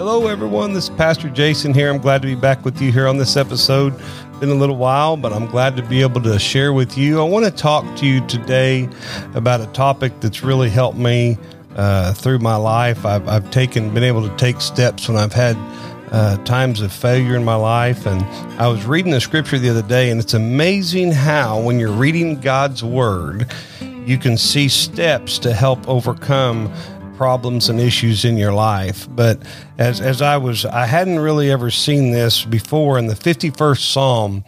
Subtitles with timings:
[0.00, 0.72] Hello, everyone.
[0.72, 1.90] This is Pastor Jason here.
[1.90, 3.92] I'm glad to be back with you here on this episode.
[4.40, 7.20] Been a little while, but I'm glad to be able to share with you.
[7.20, 8.88] I want to talk to you today
[9.34, 11.36] about a topic that's really helped me
[11.76, 13.04] uh, through my life.
[13.04, 15.54] I've, I've taken, been able to take steps when I've had
[16.10, 18.06] uh, times of failure in my life.
[18.06, 18.22] And
[18.58, 22.40] I was reading the scripture the other day, and it's amazing how, when you're reading
[22.40, 26.72] God's word, you can see steps to help overcome
[27.20, 29.06] problems and issues in your life.
[29.10, 29.42] But
[29.76, 34.42] as as I was, I hadn't really ever seen this before in the 51st Psalm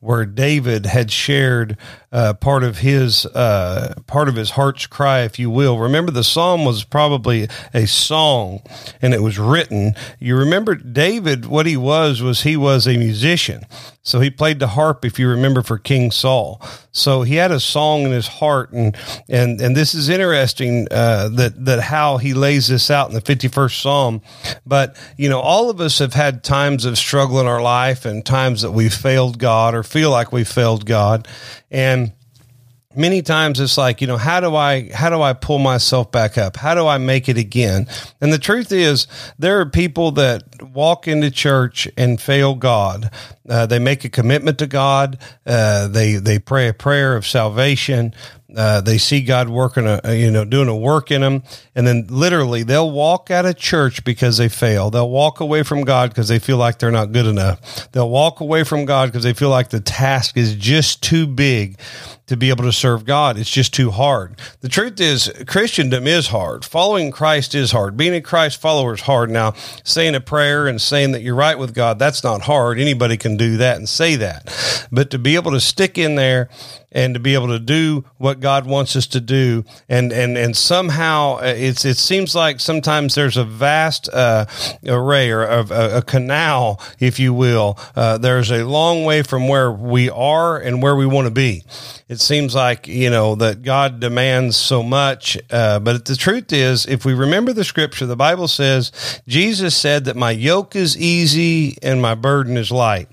[0.00, 1.76] where David had shared
[2.14, 5.80] uh, part of his uh, part of his heart's cry, if you will.
[5.80, 8.62] Remember, the psalm was probably a song,
[9.02, 9.94] and it was written.
[10.20, 11.46] You remember David?
[11.46, 13.64] What he was was he was a musician,
[14.02, 15.04] so he played the harp.
[15.04, 18.96] If you remember, for King Saul, so he had a song in his heart, and
[19.28, 23.20] and and this is interesting uh, that that how he lays this out in the
[23.20, 24.22] fifty first psalm.
[24.64, 28.24] But you know, all of us have had times of struggle in our life, and
[28.24, 31.26] times that we failed God or feel like we failed God,
[31.72, 32.03] and
[32.96, 36.38] many times it's like you know how do i how do i pull myself back
[36.38, 36.56] up?
[36.56, 37.86] How do i make it again?
[38.20, 39.06] And the truth is
[39.38, 43.10] there are people that walk into church and fail god.
[43.48, 45.18] Uh, they make a commitment to god.
[45.46, 48.14] Uh, they they pray a prayer of salvation
[48.56, 51.42] uh, they see God working, a, you know, doing a work in them,
[51.74, 54.90] and then literally they'll walk out of church because they fail.
[54.90, 57.90] They'll walk away from God because they feel like they're not good enough.
[57.92, 61.78] They'll walk away from God because they feel like the task is just too big
[62.26, 63.36] to be able to serve God.
[63.38, 64.38] It's just too hard.
[64.60, 66.64] The truth is, Christendom is hard.
[66.64, 67.96] Following Christ is hard.
[67.96, 69.30] Being a Christ follower is hard.
[69.30, 69.52] Now,
[69.84, 72.78] saying a prayer and saying that you're right with God, that's not hard.
[72.78, 74.88] Anybody can do that and say that.
[74.90, 76.48] But to be able to stick in there
[76.94, 80.56] and to be able to do what God wants us to do, and and and
[80.56, 84.46] somehow uh, it's it seems like sometimes there's a vast uh,
[84.86, 87.76] array or a, a, canal, if you will.
[87.96, 91.64] Uh, there's a long way from where we are and where we want to be.
[92.08, 96.86] It seems like you know that God demands so much, uh, but the truth is,
[96.86, 101.76] if we remember the scripture, the Bible says Jesus said that my yoke is easy
[101.82, 103.08] and my burden is light,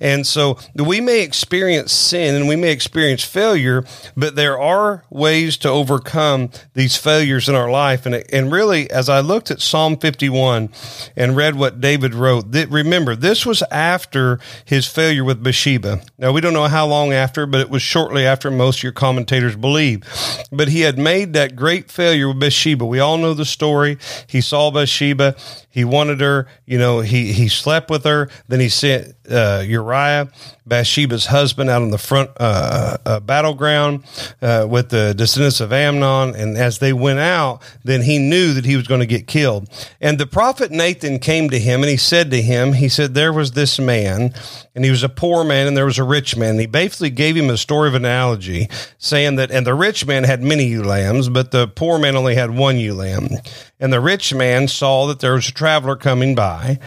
[0.00, 3.84] and so we may experience sin and we may experience failure,
[4.16, 8.06] but there are ways to overcome these failures in our life.
[8.06, 10.70] And, and really, as I looked at Psalm 51
[11.16, 16.00] and read what David wrote, that, remember, this was after his failure with Bathsheba.
[16.18, 18.92] Now, we don't know how long after, but it was shortly after most of your
[18.92, 20.02] commentators believe.
[20.50, 22.84] But he had made that great failure with Bathsheba.
[22.86, 23.98] We all know the story.
[24.26, 25.36] He saw Bathsheba.
[25.76, 28.30] He wanted her, you know, he, he slept with her.
[28.48, 30.30] Then he sent uh, Uriah,
[30.64, 34.04] Bathsheba's husband, out on the front uh, uh, battleground
[34.40, 36.34] uh, with the descendants of Ammon.
[36.34, 39.68] And as they went out, then he knew that he was going to get killed.
[40.00, 43.32] And the prophet Nathan came to him and he said to him, he said, There
[43.32, 44.32] was this man,
[44.74, 46.52] and he was a poor man, and there was a rich man.
[46.52, 50.24] And he basically gave him a story of analogy, saying that, and the rich man
[50.24, 53.28] had many ewe lambs, but the poor man only had one ewe lamb.
[53.78, 56.78] And the rich man saw that there was a traveler coming by.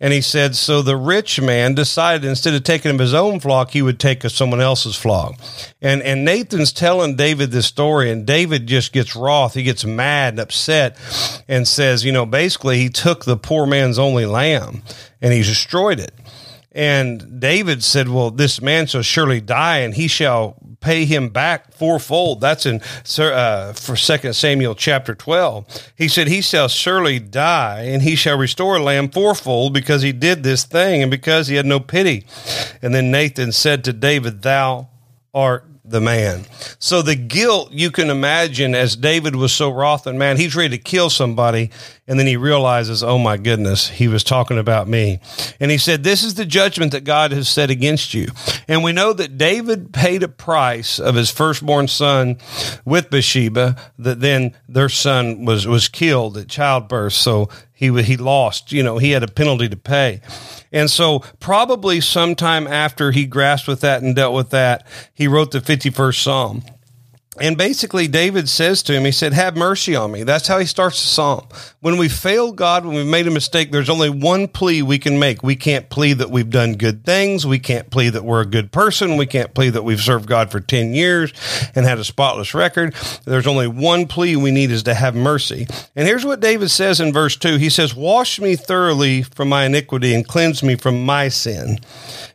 [0.00, 3.82] And he said, So the rich man decided instead of taking his own flock, he
[3.82, 5.34] would take someone else's flock.
[5.82, 9.54] And, and Nathan's telling David this story, and David just gets wroth.
[9.54, 10.96] He gets mad and upset
[11.48, 14.82] and says, You know, basically, he took the poor man's only lamb
[15.20, 16.14] and he destroyed it.
[16.70, 21.72] And David said, Well, this man shall surely die, and he shall pay him back
[21.72, 22.40] fourfold.
[22.40, 22.80] That's in
[23.18, 25.66] uh, for Second Samuel chapter twelve.
[25.96, 30.12] He said, "He shall surely die, and he shall restore a lamb fourfold because he
[30.12, 32.26] did this thing, and because he had no pity."
[32.82, 34.88] And then Nathan said to David, "Thou
[35.32, 36.46] art the man.
[36.78, 40.76] So the guilt you can imagine as David was so wroth and man, he's ready
[40.76, 41.70] to kill somebody.
[42.06, 45.20] And then he realizes, oh my goodness, he was talking about me.
[45.60, 48.26] And he said, this is the judgment that God has set against you.
[48.66, 52.38] And we know that David paid a price of his firstborn son
[52.84, 57.12] with Bathsheba, that then their son was, was killed at childbirth.
[57.12, 57.48] So
[57.80, 60.20] he, he lost, you know, he had a penalty to pay.
[60.70, 65.50] And so, probably sometime after he grasped with that and dealt with that, he wrote
[65.50, 66.62] the 51st Psalm.
[67.38, 70.24] And basically, David says to him, he said, Have mercy on me.
[70.24, 71.46] That's how he starts the psalm.
[71.78, 75.16] When we fail God, when we've made a mistake, there's only one plea we can
[75.16, 75.40] make.
[75.40, 77.46] We can't plead that we've done good things.
[77.46, 79.16] We can't plead that we're a good person.
[79.16, 81.32] We can't plead that we've served God for 10 years
[81.76, 82.94] and had a spotless record.
[83.24, 85.68] There's only one plea we need is to have mercy.
[85.94, 89.66] And here's what David says in verse 2 He says, Wash me thoroughly from my
[89.66, 91.78] iniquity and cleanse me from my sin.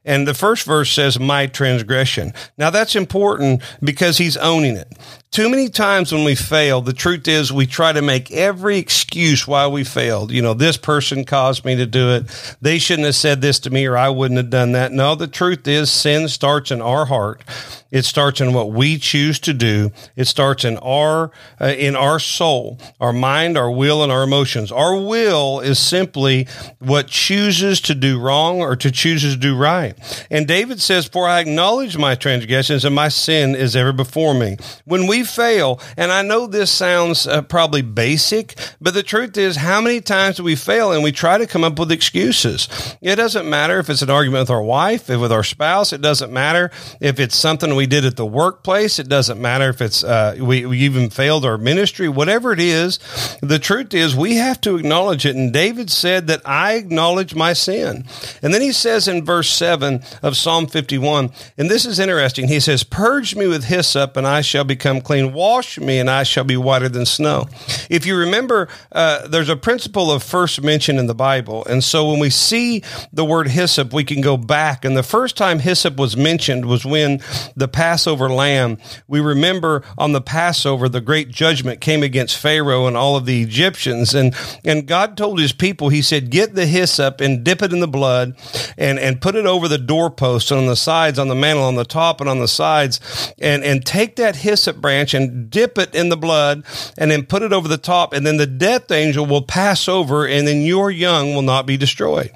[0.06, 2.34] And the first verse says, my transgression.
[2.58, 4.92] Now that's important because he's owning it.
[5.36, 9.46] Too many times when we fail, the truth is we try to make every excuse
[9.46, 10.32] why we failed.
[10.32, 12.56] You know, this person caused me to do it.
[12.62, 14.94] They shouldn't have said this to me or I wouldn't have done that.
[14.94, 17.44] No, the truth is sin starts in our heart.
[17.92, 19.92] It starts in what we choose to do.
[20.18, 24.70] It starts in our uh, in our soul, our mind, our will, and our emotions.
[24.70, 26.48] Our will is simply
[26.80, 29.96] what chooses to do wrong or to chooses to do right.
[30.30, 34.58] And David says, "For I acknowledge my transgressions, and my sin is ever before me."
[34.84, 39.58] When we fail, and I know this sounds uh, probably basic, but the truth is,
[39.58, 42.68] how many times do we fail and we try to come up with excuses?
[43.02, 45.94] It doesn't matter if it's an argument with our wife, with our spouse.
[45.94, 49.00] It doesn't matter if it's something we did at the workplace.
[49.00, 53.00] It doesn't matter if it's uh, we, we even failed our ministry, whatever it is.
[53.42, 55.36] The truth is, we have to acknowledge it.
[55.36, 58.06] And David said that I acknowledge my sin.
[58.42, 62.48] And then he says in verse 7 of Psalm 51, and this is interesting.
[62.48, 65.32] He says, Purge me with hyssop, and I shall become clean.
[65.32, 67.48] Wash me, and I shall be whiter than snow.
[67.90, 71.64] If you remember, uh, there's a principle of first mention in the Bible.
[71.66, 74.84] And so when we see the word hyssop, we can go back.
[74.84, 77.22] And the first time hyssop was mentioned was when
[77.56, 78.80] the Passover lamb.
[79.08, 83.44] We remember on the Passover, the great judgment came against Pharaoh and all of the
[83.44, 84.16] Egyptians.
[84.16, 87.80] And, and God told his people, he said, get the hyssop and dip it in
[87.80, 88.36] the blood
[88.78, 91.76] and, and put it over the doorpost and on the sides, on the mantle, on
[91.76, 93.00] the top and on the sides.
[93.40, 96.64] And, and take that hyssop branch and dip it in the blood
[96.98, 98.14] and then put it over the top.
[98.14, 101.78] And then the death angel will pass over and then your young will not be
[101.78, 102.32] destroyed.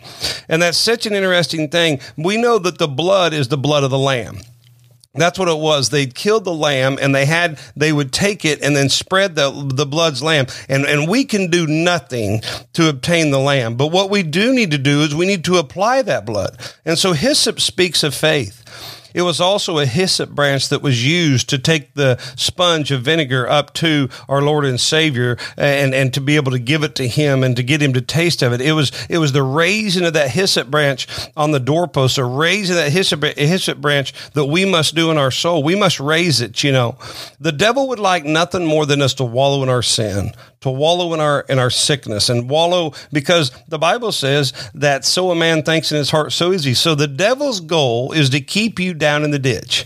[0.47, 1.99] And that's such an interesting thing.
[2.17, 4.39] We know that the blood is the blood of the lamb.
[5.15, 5.89] That's what it was.
[5.89, 9.51] They killed the lamb and they had, they would take it and then spread the,
[9.73, 10.45] the blood's lamb.
[10.69, 12.41] And, and we can do nothing
[12.73, 13.75] to obtain the lamb.
[13.75, 16.57] But what we do need to do is we need to apply that blood.
[16.85, 18.63] And so hyssop speaks of faith.
[19.13, 23.47] It was also a hyssop branch that was used to take the sponge of vinegar
[23.49, 27.07] up to our Lord and Savior and, and to be able to give it to
[27.07, 28.61] him and to get him to taste of it.
[28.61, 32.75] It was, it was the raising of that hyssop branch on the doorpost, a raising
[32.75, 35.63] that hyssop, hyssop branch that we must do in our soul.
[35.63, 36.97] We must raise it, you know.
[37.39, 41.13] The devil would like nothing more than us to wallow in our sin, to wallow
[41.13, 45.63] in our in our sickness and wallow because the Bible says that so a man
[45.63, 46.73] thinks in his heart so is he.
[46.73, 49.85] So the devil's goal is to keep you down in the ditch.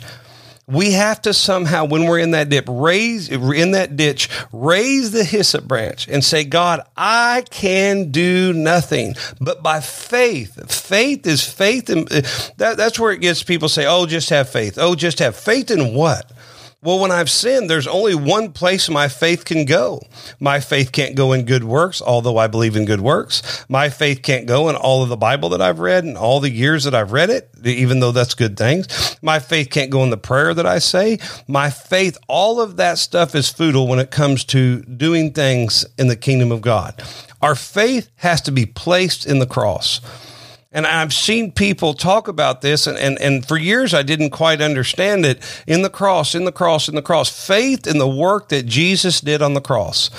[0.65, 5.25] We have to somehow, when we're in that dip, raise in that ditch, raise the
[5.25, 10.71] hyssop branch and say, God, I can do nothing, but by faith.
[10.71, 14.77] Faith is faith, and that, that's where it gets people say, "Oh, just have faith."
[14.77, 16.31] Oh, just have faith in what?
[16.83, 20.01] Well, when I've sinned, there's only one place my faith can go.
[20.41, 23.63] My faith can't go in good works, although I believe in good works.
[23.69, 26.49] My faith can't go in all of the Bible that I've read and all the
[26.49, 29.15] years that I've read it, even though that's good things.
[29.21, 31.19] My faith can't go in the prayer that I say.
[31.47, 36.07] My faith, all of that stuff is futile when it comes to doing things in
[36.07, 37.01] the kingdom of God.
[37.41, 40.01] Our faith has to be placed in the cross.
[40.73, 44.59] And I've seen people talk about this, and, and, and for years I didn't quite
[44.59, 45.39] understand it.
[45.67, 49.21] In the cross, in the cross, in the cross, faith in the work that Jesus
[49.21, 50.09] did on the cross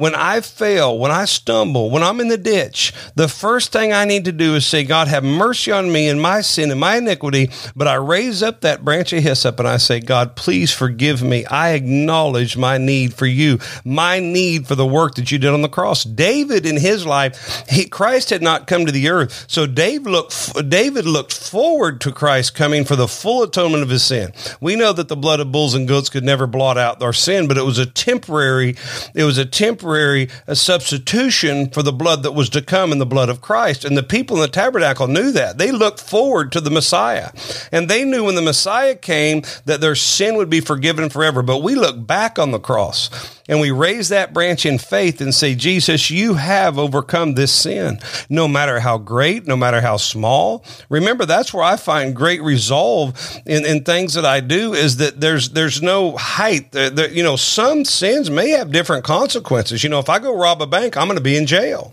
[0.00, 4.06] when I fail, when I stumble, when I'm in the ditch, the first thing I
[4.06, 6.96] need to do is say, God, have mercy on me and my sin and my
[6.96, 7.50] iniquity.
[7.76, 11.44] But I raise up that branch of hyssop and I say, God, please forgive me.
[11.44, 15.60] I acknowledge my need for you, my need for the work that you did on
[15.60, 16.02] the cross.
[16.02, 19.44] David, in his life, he, Christ had not come to the earth.
[19.48, 24.02] So David looked, David looked forward to Christ coming for the full atonement of his
[24.02, 24.32] sin.
[24.62, 27.48] We know that the blood of bulls and goats could never blot out our sin,
[27.48, 28.76] but it was a temporary,
[29.14, 32.98] it was a temporary temporary uh, substitution for the blood that was to come in
[32.98, 33.84] the blood of Christ.
[33.84, 35.58] And the people in the tabernacle knew that.
[35.58, 37.30] They looked forward to the Messiah.
[37.72, 41.42] And they knew when the Messiah came that their sin would be forgiven forever.
[41.42, 43.10] But we look back on the cross
[43.50, 47.98] and we raise that branch in faith and say, Jesus, you have overcome this sin,
[48.28, 50.64] no matter how great, no matter how small.
[50.88, 55.20] Remember, that's where I find great resolve in, in things that I do is that
[55.20, 56.70] there's, there's no height.
[56.70, 59.79] There, there, you know, some sins may have different consequences.
[59.82, 61.92] You know, if I go rob a bank, I'm going to be in jail.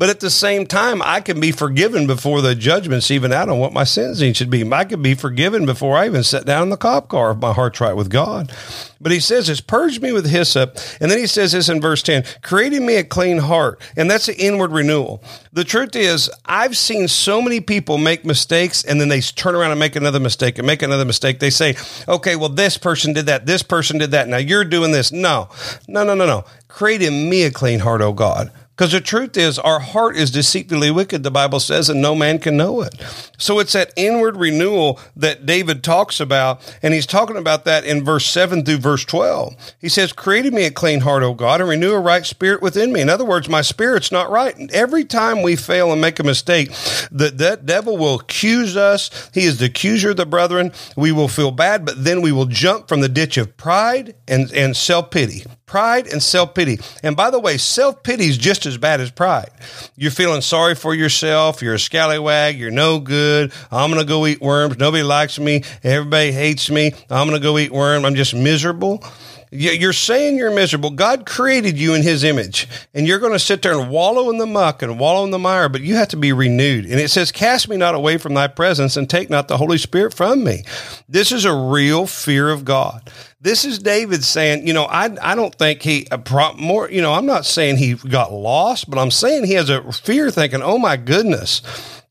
[0.00, 3.58] But at the same time, I can be forgiven before the judgment's even out on
[3.58, 4.66] what my sentencing should be.
[4.72, 7.52] I can be forgiven before I even sit down in the cop car if my
[7.52, 8.50] heart's right with God.
[8.98, 10.78] But he says this, purge me with hyssop.
[11.02, 13.78] And then he says this in verse 10, creating me a clean heart.
[13.94, 15.22] And that's an inward renewal.
[15.52, 19.72] The truth is, I've seen so many people make mistakes and then they turn around
[19.72, 21.40] and make another mistake and make another mistake.
[21.40, 21.76] They say,
[22.08, 23.44] okay, well, this person did that.
[23.44, 24.28] This person did that.
[24.28, 25.12] Now you're doing this.
[25.12, 25.50] No,
[25.86, 26.46] no, no, no, no.
[26.68, 28.50] Create in me a clean heart, oh God
[28.80, 32.38] Because the truth is, our heart is deceitfully wicked, the Bible says, and no man
[32.38, 32.94] can know it.
[33.36, 36.62] So it's that inward renewal that David talks about.
[36.82, 39.74] And he's talking about that in verse 7 through verse 12.
[39.78, 42.90] He says, Created me a clean heart, O God, and renew a right spirit within
[42.90, 43.02] me.
[43.02, 44.56] In other words, my spirit's not right.
[44.72, 46.70] Every time we fail and make a mistake,
[47.12, 49.28] the, that devil will accuse us.
[49.34, 50.72] He is the accuser of the brethren.
[50.96, 54.50] We will feel bad, but then we will jump from the ditch of pride and,
[54.54, 56.78] and self pity pride and self pity.
[57.02, 59.50] And by the way, self pity is just as bad as pride.
[59.96, 61.62] You're feeling sorry for yourself.
[61.62, 62.58] You're a scallywag.
[62.58, 63.52] You're no good.
[63.70, 64.78] I'm going to go eat worms.
[64.78, 65.64] Nobody likes me.
[65.82, 66.92] Everybody hates me.
[67.08, 68.04] I'm going to go eat worms.
[68.04, 69.04] I'm just miserable.
[69.52, 70.90] You're saying you're miserable.
[70.90, 74.38] God created you in his image and you're going to sit there and wallow in
[74.38, 76.84] the muck and wallow in the mire, but you have to be renewed.
[76.84, 79.78] And it says, cast me not away from thy presence and take not the Holy
[79.78, 80.62] Spirit from me.
[81.08, 83.10] This is a real fear of God.
[83.40, 87.14] This is David saying, you know, I, I don't think he uh, more, you know,
[87.14, 90.78] I'm not saying he got lost, but I'm saying he has a fear thinking, oh
[90.78, 91.62] my goodness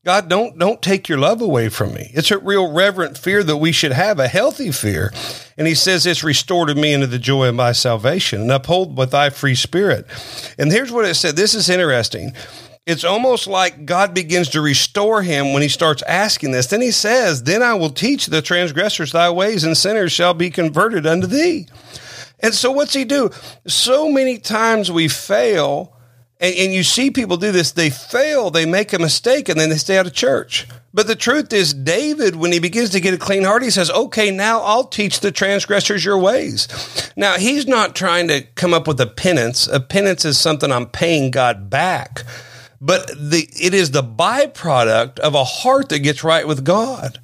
[0.02, 2.10] God, don't don't take your love away from me.
[2.14, 5.12] It's a real reverent fear that we should have, a healthy fear.
[5.58, 8.96] And he says, It's restored to me into the joy of my salvation and uphold
[8.96, 10.06] with thy free spirit.
[10.58, 11.36] And here's what it said.
[11.36, 12.32] This is interesting.
[12.86, 16.68] It's almost like God begins to restore him when he starts asking this.
[16.68, 20.48] Then he says, Then I will teach the transgressors thy ways, and sinners shall be
[20.48, 21.68] converted unto thee.
[22.38, 23.28] And so what's he do?
[23.66, 25.94] So many times we fail
[26.40, 29.68] and, and you see people do this, they fail, they make a mistake, and then
[29.68, 30.66] they stay out of church.
[30.92, 33.90] But the truth is, David, when he begins to get a clean heart, he says,
[33.90, 37.12] Okay, now I'll teach the transgressors your ways.
[37.14, 39.68] Now, he's not trying to come up with a penance.
[39.68, 42.24] A penance is something I'm paying God back.
[42.80, 47.20] But the, it is the byproduct of a heart that gets right with God.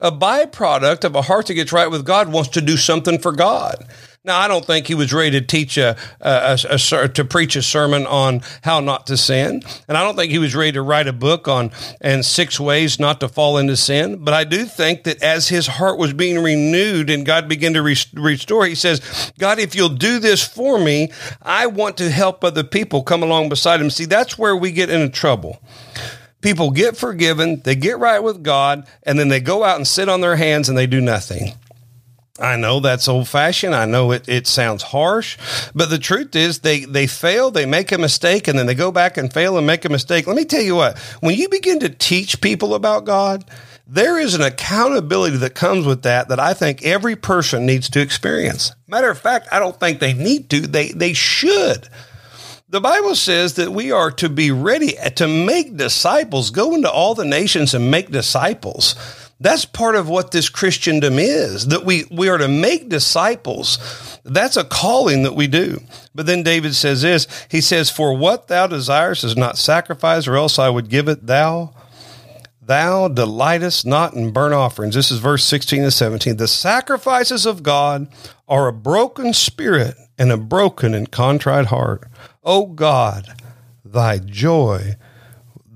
[0.00, 3.30] A byproduct of a heart that gets right with God wants to do something for
[3.30, 3.86] God.
[4.26, 7.56] Now, I don't think he was ready to teach a, a, a, a, to preach
[7.56, 10.80] a sermon on how not to sin, and I don't think he was ready to
[10.82, 14.24] write a book on and six ways not to fall into sin.
[14.24, 17.82] But I do think that as his heart was being renewed and God began to
[17.82, 21.12] restore, he says, "God, if you'll do this for me,
[21.42, 24.88] I want to help other people come along beside him." See, that's where we get
[24.88, 25.60] into trouble
[26.40, 30.10] people get forgiven, they get right with God, and then they go out and sit
[30.10, 31.54] on their hands and they do nothing.
[32.40, 33.76] I know that's old fashioned.
[33.76, 35.38] I know it, it sounds harsh,
[35.72, 38.90] but the truth is they, they fail, they make a mistake, and then they go
[38.90, 40.26] back and fail and make a mistake.
[40.26, 43.44] Let me tell you what, when you begin to teach people about God,
[43.86, 48.00] there is an accountability that comes with that that I think every person needs to
[48.00, 48.74] experience.
[48.88, 51.88] Matter of fact, I don't think they need to, they, they should.
[52.68, 57.14] The Bible says that we are to be ready to make disciples, go into all
[57.14, 58.96] the nations and make disciples.
[59.40, 64.18] That's part of what this Christendom is, that we, we are to make disciples.
[64.24, 65.80] That's a calling that we do.
[66.14, 70.36] But then David says this He says, For what thou desirest is not sacrifice, or
[70.36, 71.74] else I would give it thou.
[72.62, 74.94] Thou delightest not in burnt offerings.
[74.94, 76.38] This is verse 16 and 17.
[76.38, 78.08] The sacrifices of God
[78.48, 82.08] are a broken spirit and a broken and contrite heart.
[82.42, 83.34] O God,
[83.84, 84.96] thy joy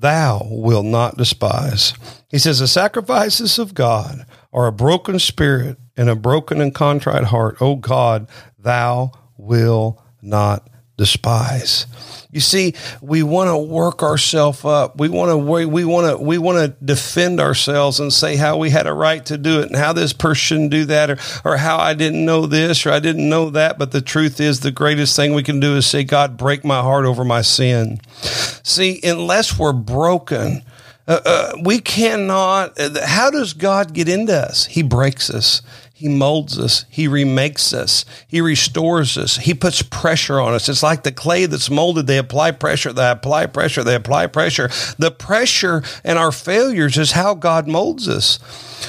[0.01, 1.93] thou wilt not despise.
[2.29, 7.25] He says, The sacrifices of God are a broken spirit and a broken and contrite
[7.25, 7.61] heart.
[7.61, 10.69] O God, thou will not
[10.99, 11.87] despise.
[12.31, 14.99] You see, we want to work ourselves up.
[14.99, 18.69] We want to we want to we want to defend ourselves and say how we
[18.69, 21.79] had a right to do it and how this person do that or or how
[21.79, 23.79] I didn't know this or I didn't know that.
[23.79, 26.83] But the truth is, the greatest thing we can do is say, God, break my
[26.83, 28.01] heart over my sin.
[28.21, 30.63] See, unless we're broken.
[31.09, 32.79] Uh, uh, we cannot.
[32.79, 34.67] Uh, how does God get into us?
[34.67, 35.63] He breaks us.
[35.95, 36.85] He molds us.
[36.91, 38.05] He remakes us.
[38.29, 39.37] He restores us.
[39.37, 40.69] He puts pressure on us.
[40.69, 42.07] It's like the clay that's molded.
[42.07, 42.93] They apply pressure.
[42.93, 43.83] They apply pressure.
[43.83, 44.69] They apply pressure.
[44.99, 48.39] The pressure and our failures is how God molds us.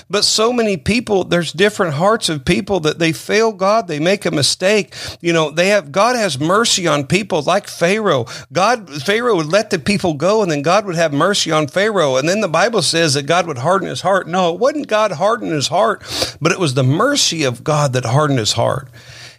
[0.10, 3.88] But so many people, there's different hearts of people that they fail God.
[3.88, 4.94] They make a mistake.
[5.22, 8.26] You know, they have, God has mercy on people like Pharaoh.
[8.52, 12.18] God, Pharaoh would let the people go and then God would have mercy on Pharaoh.
[12.18, 14.28] And then the Bible says that God would harden his heart.
[14.28, 16.04] No, it wasn't God harden his heart,
[16.42, 18.90] but it was the mercy of God that hardened his heart.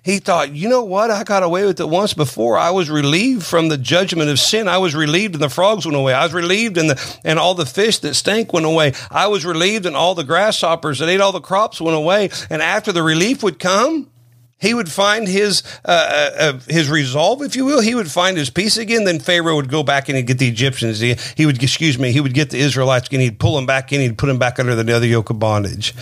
[0.02, 1.10] He thought, you know what?
[1.10, 2.56] I got away with it once before.
[2.56, 4.66] I was relieved from the judgment of sin.
[4.66, 6.14] I was relieved and the frogs went away.
[6.14, 8.94] I was relieved and the, and all the fish that stank went away.
[9.10, 12.30] I was relieved and all the grasshoppers that ate all the crops went away.
[12.48, 14.10] And after the relief would come,
[14.58, 17.80] he would find his uh, uh, uh his resolve, if you will.
[17.80, 19.04] He would find his peace again.
[19.04, 21.00] Then Pharaoh would go back and he'd get the Egyptians.
[21.00, 23.90] He, he would, excuse me, he would get the Israelites and he'd pull them back
[23.92, 24.00] in.
[24.00, 25.94] He'd put them back under the other yoke of bondage.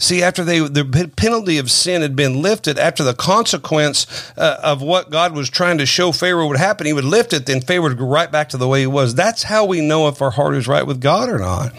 [0.00, 4.80] See, after they the penalty of sin had been lifted, after the consequence uh, of
[4.80, 7.82] what God was trying to show Pharaoh would happen, he would lift it, then Pharaoh
[7.88, 9.16] would go right back to the way he was.
[9.16, 11.74] That's how we know if our heart is right with God or not.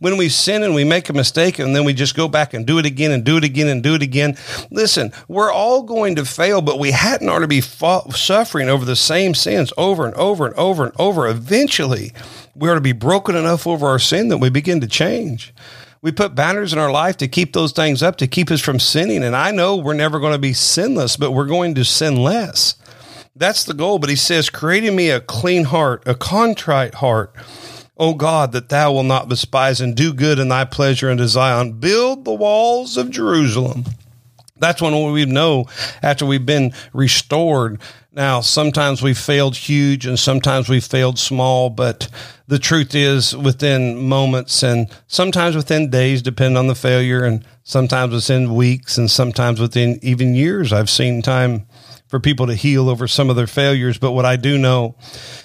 [0.00, 2.66] When we sin and we make a mistake and then we just go back and
[2.66, 4.36] do it again and do it again and do it again.
[4.70, 8.96] Listen, we're all going to fail, but we hadn't ought to be suffering over the
[8.96, 11.26] same sins over and over and over and over.
[11.26, 12.12] Eventually,
[12.54, 15.54] we ought to be broken enough over our sin that we begin to change.
[16.02, 18.80] We put banners in our life to keep those things up, to keep us from
[18.80, 19.22] sinning.
[19.22, 22.74] And I know we're never going to be sinless, but we're going to sin less.
[23.36, 24.00] That's the goal.
[24.00, 27.32] But he says, creating me a clean heart, a contrite heart.
[27.96, 31.74] O God, that thou will not despise and do good in thy pleasure unto Zion.
[31.74, 33.84] Build the walls of Jerusalem.
[34.56, 35.66] That's when we know
[36.02, 37.80] after we've been restored
[38.14, 42.08] now, sometimes we failed huge and sometimes we failed small, but
[42.46, 48.12] the truth is within moments and sometimes within days, depending on the failure, and sometimes
[48.12, 51.66] within weeks and sometimes within even years, I've seen time
[52.06, 53.96] for people to heal over some of their failures.
[53.96, 54.94] But what I do know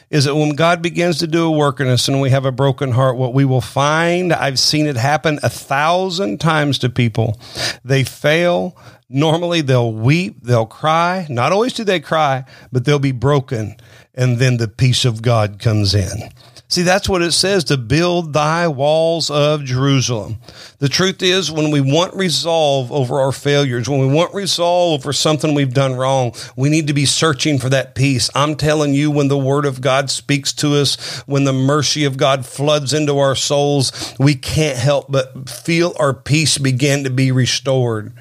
[0.09, 2.51] is that when God begins to do a work in us and we have a
[2.51, 7.39] broken heart, what we will find, I've seen it happen a thousand times to people.
[7.86, 8.75] They fail
[9.10, 11.28] Normally they'll weep, they'll cry.
[11.30, 13.78] Not always do they cry, but they'll be broken.
[14.14, 16.30] And then the peace of God comes in.
[16.70, 20.38] See, that's what it says to build thy walls of Jerusalem.
[20.80, 25.14] The truth is, when we want resolve over our failures, when we want resolve over
[25.14, 28.30] something we've done wrong, we need to be searching for that peace.
[28.36, 32.18] I'm telling you, when the word of God speaks to us, when the mercy of
[32.18, 37.32] God floods into our souls, we can't help but feel our peace begin to be
[37.32, 38.12] restored.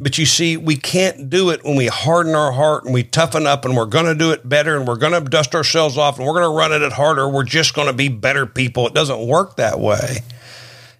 [0.00, 3.48] But you see, we can't do it when we harden our heart and we toughen
[3.48, 6.18] up and we're going to do it better and we're going to dust ourselves off
[6.18, 7.28] and we're going to run at it harder.
[7.28, 8.86] We're just going to be better people.
[8.86, 10.18] It doesn't work that way.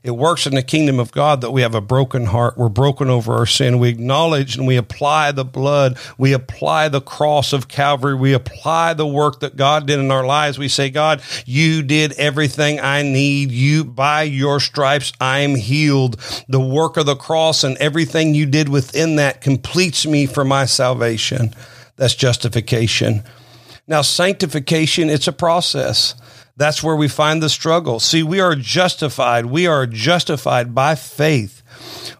[0.04, 2.56] It works in the kingdom of God that we have a broken heart.
[2.56, 3.78] We're broken over our sin.
[3.78, 5.98] We acknowledge and we apply the blood.
[6.16, 8.14] We apply the cross of Calvary.
[8.14, 10.58] We apply the work that God did in our lives.
[10.58, 13.50] We say, God, you did everything I need.
[13.50, 16.16] You, by your stripes, I'm healed.
[16.48, 20.64] The work of the cross and everything you did within that completes me for my
[20.64, 21.54] salvation.
[21.96, 23.24] That's justification.
[23.88, 26.14] Now, sanctification, it's a process.
[26.58, 28.00] That's where we find the struggle.
[28.00, 29.46] See, we are justified.
[29.46, 31.62] We are justified by faith.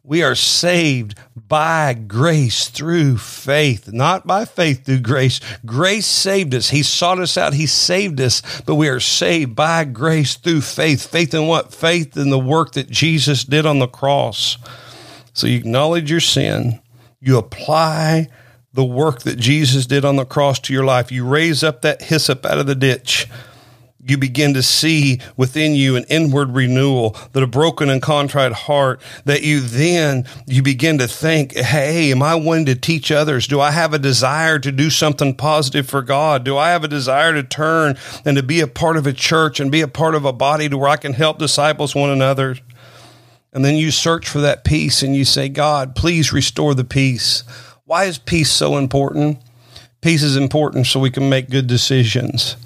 [0.05, 5.41] We are saved by grace through faith, not by faith through grace.
[5.67, 6.71] Grace saved us.
[6.71, 7.53] He sought us out.
[7.53, 11.05] He saved us, but we are saved by grace through faith.
[11.05, 11.75] Faith in what?
[11.75, 14.57] Faith in the work that Jesus did on the cross.
[15.33, 16.81] So you acknowledge your sin.
[17.19, 18.29] You apply
[18.73, 21.11] the work that Jesus did on the cross to your life.
[21.11, 23.27] You raise up that hyssop out of the ditch
[24.09, 29.01] you begin to see within you an inward renewal, that a broken and contrite heart,
[29.25, 33.47] that you then you begin to think, hey, am I wanting to teach others?
[33.47, 36.45] Do I have a desire to do something positive for God?
[36.45, 39.61] Do I have a desire to turn and to be a part of a church
[39.61, 42.57] and be a part of a body to where I can help disciples one another?
[43.53, 47.45] And then you search for that peace and you say, God, please restore the peace.
[47.85, 49.39] Why is peace so important?
[50.01, 52.57] Peace is important so we can make good decisions.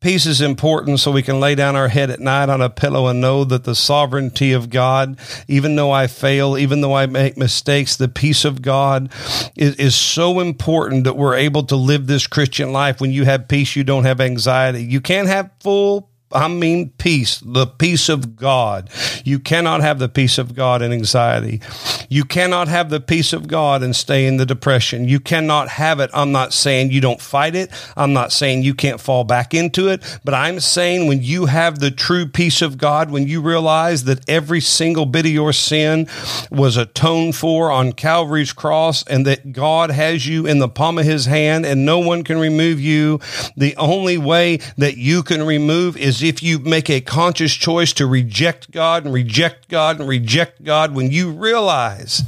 [0.00, 3.06] Peace is important so we can lay down our head at night on a pillow
[3.06, 7.36] and know that the sovereignty of God, even though I fail, even though I make
[7.36, 9.10] mistakes, the peace of God
[9.56, 13.00] is, is so important that we're able to live this Christian life.
[13.00, 14.84] When you have peace, you don't have anxiety.
[14.84, 18.90] You can't have full I mean peace, the peace of God.
[19.24, 21.60] You cannot have the peace of God in anxiety.
[22.08, 25.08] You cannot have the peace of God and stay in the depression.
[25.08, 26.10] You cannot have it.
[26.12, 27.70] I'm not saying you don't fight it.
[27.96, 31.78] I'm not saying you can't fall back into it, but I'm saying when you have
[31.78, 36.08] the true peace of God, when you realize that every single bit of your sin
[36.50, 41.04] was atoned for on Calvary's cross and that God has you in the palm of
[41.04, 43.20] his hand and no one can remove you,
[43.56, 47.92] the only way that you can remove is is if you make a conscious choice
[47.94, 52.22] to reject God and reject God and reject God, when you realize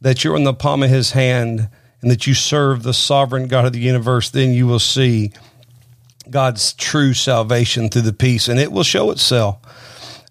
[0.00, 1.68] that you're in the palm of his hand
[2.00, 5.32] and that you serve the sovereign God of the universe, then you will see
[6.28, 9.58] God's true salvation through the peace and it will show itself.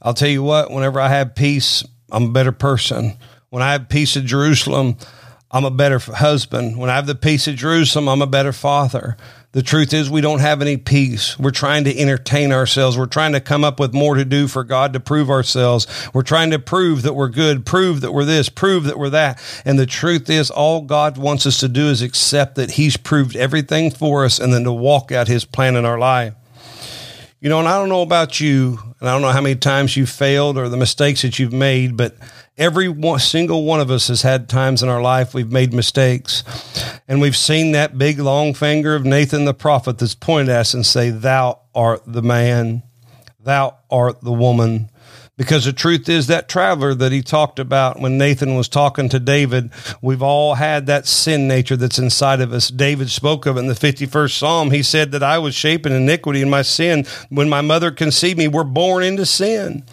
[0.01, 3.17] I'll tell you what, whenever I have peace, I'm a better person.
[3.49, 4.97] When I have peace in Jerusalem,
[5.51, 6.77] I'm a better husband.
[6.77, 9.17] When I have the peace of Jerusalem, I'm a better father.
[9.53, 11.37] The truth is, we don't have any peace.
[11.37, 12.97] We're trying to entertain ourselves.
[12.97, 15.87] We're trying to come up with more to do for God to prove ourselves.
[16.13, 19.43] We're trying to prove that we're good, prove that we're this, prove that we're that.
[19.65, 23.35] And the truth is, all God wants us to do is accept that He's proved
[23.35, 26.33] everything for us and then to walk out His plan in our life.
[27.41, 29.97] You know, and I don't know about you, and I don't know how many times
[29.97, 32.15] you've failed or the mistakes that you've made, but
[32.61, 36.43] every one, single one of us has had times in our life we've made mistakes.
[37.07, 40.73] And we've seen that big long finger of Nathan the prophet that's pointed at us
[40.75, 42.83] and say, Thou art the man,
[43.39, 44.89] thou art the woman.
[45.37, 49.19] Because the truth is that traveler that he talked about when Nathan was talking to
[49.19, 52.69] David, we've all had that sin nature that's inside of us.
[52.69, 54.69] David spoke of it in the 51st Psalm.
[54.69, 57.07] He said that I was shaping iniquity in my sin.
[57.29, 59.83] When my mother conceived me, we're born into sin.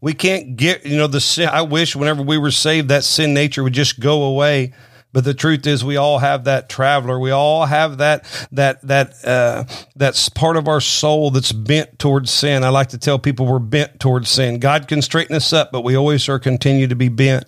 [0.00, 1.48] We can't get, you know, the sin.
[1.48, 4.72] I wish whenever we were saved, that sin nature would just go away.
[5.12, 7.18] But the truth is, we all have that traveler.
[7.18, 9.64] We all have that that that uh,
[9.96, 12.62] that's part of our soul that's bent towards sin.
[12.62, 14.60] I like to tell people we're bent towards sin.
[14.60, 17.44] God can straighten us up, but we always are continue to be bent.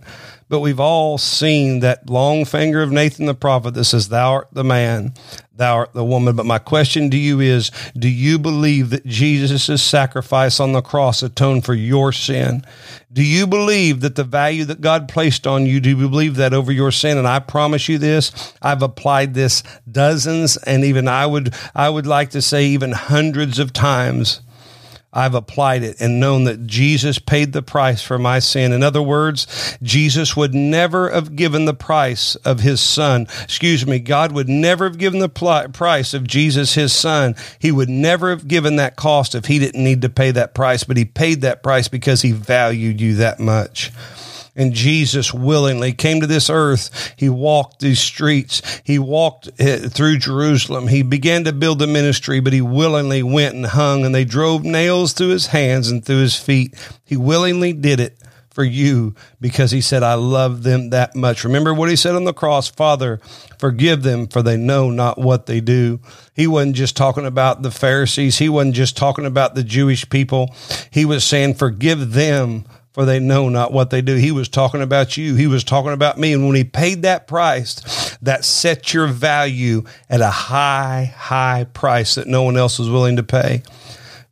[0.53, 4.49] But we've all seen that long finger of Nathan the prophet that says, Thou art
[4.53, 5.15] the man,
[5.57, 6.37] thou art the woman.
[6.37, 11.23] But my question to you is Do you believe that Jesus' sacrifice on the cross
[11.23, 12.67] atoned for your sin?
[13.11, 16.53] Do you believe that the value that God placed on you, do you believe that
[16.53, 17.17] over your sin?
[17.17, 22.07] And I promise you this, I've applied this dozens and even I would I would
[22.07, 24.43] like to say even hundreds of times
[25.14, 28.72] I've applied it and known that Jesus paid the price for my sin.
[28.72, 33.27] In other words, Jesus would never have given the price of his son.
[33.42, 37.37] Excuse me, God would never have given the pl- price of Jesus, his son.
[37.59, 40.83] He would never have given that cost if he didn't need to pay that price,
[40.83, 43.92] but he paid that price because he valued you that much.
[44.55, 47.15] And Jesus willingly came to this earth.
[47.17, 48.83] He walked these streets.
[48.85, 50.88] He walked eh, through Jerusalem.
[50.88, 54.62] He began to build the ministry, but he willingly went and hung and they drove
[54.62, 56.75] nails through his hands and through his feet.
[57.05, 58.19] He willingly did it
[58.53, 61.45] for you because he said, I love them that much.
[61.45, 63.21] Remember what he said on the cross, Father,
[63.59, 66.01] forgive them for they know not what they do.
[66.35, 68.38] He wasn't just talking about the Pharisees.
[68.38, 70.55] He wasn't just talking about the Jewish people.
[70.91, 74.16] He was saying, forgive them for they know not what they do.
[74.16, 75.35] He was talking about you.
[75.35, 76.33] He was talking about me.
[76.33, 82.16] And when he paid that price, that set your value at a high, high price
[82.16, 83.62] that no one else was willing to pay.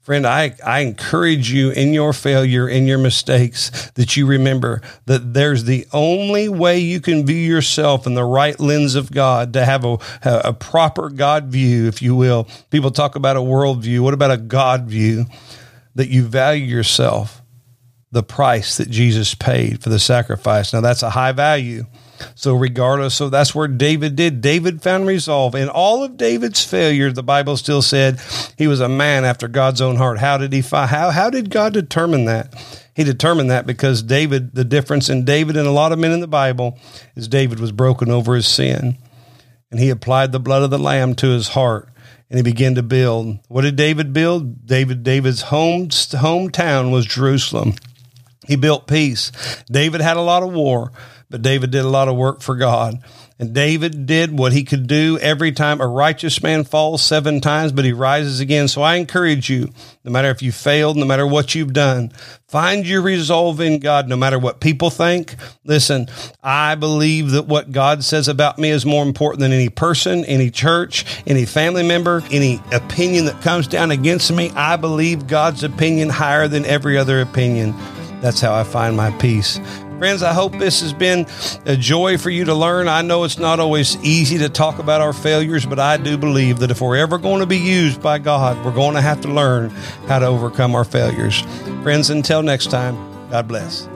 [0.00, 5.34] Friend, I, I encourage you in your failure, in your mistakes, that you remember that
[5.34, 9.64] there's the only way you can view yourself in the right lens of God to
[9.64, 12.48] have a, a proper God view, if you will.
[12.70, 14.00] People talk about a worldview.
[14.00, 15.26] What about a God view?
[15.94, 17.40] That you value yourself
[18.12, 20.72] the price that Jesus paid for the sacrifice.
[20.72, 21.86] Now that's a high value.
[22.34, 24.40] So regardless, so that's where David did.
[24.40, 27.12] David found resolve in all of David's failure.
[27.12, 28.20] The Bible still said
[28.58, 30.18] he was a man after God's own heart.
[30.18, 30.90] How did he find?
[30.90, 32.54] How how did God determine that?
[32.94, 36.20] He determined that because David, the difference in David and a lot of men in
[36.20, 36.78] the Bible
[37.14, 38.98] is David was broken over his sin,
[39.70, 41.88] and he applied the blood of the lamb to his heart
[42.28, 43.38] and he began to build.
[43.48, 44.64] What did David build?
[44.64, 47.74] David David's home hometown was Jerusalem.
[48.50, 49.30] He built peace.
[49.70, 50.90] David had a lot of war,
[51.30, 52.98] but David did a lot of work for God.
[53.38, 57.70] And David did what he could do every time a righteous man falls seven times,
[57.70, 58.66] but he rises again.
[58.66, 59.70] So I encourage you,
[60.02, 62.10] no matter if you failed, no matter what you've done,
[62.48, 65.36] find your resolve in God, no matter what people think.
[65.64, 66.08] Listen,
[66.42, 70.50] I believe that what God says about me is more important than any person, any
[70.50, 74.50] church, any family member, any opinion that comes down against me.
[74.56, 77.74] I believe God's opinion higher than every other opinion.
[78.20, 79.60] That's how I find my peace.
[79.98, 81.26] Friends, I hope this has been
[81.66, 82.88] a joy for you to learn.
[82.88, 86.58] I know it's not always easy to talk about our failures, but I do believe
[86.60, 89.28] that if we're ever going to be used by God, we're going to have to
[89.28, 89.68] learn
[90.08, 91.42] how to overcome our failures.
[91.82, 92.96] Friends, until next time,
[93.30, 93.86] God bless.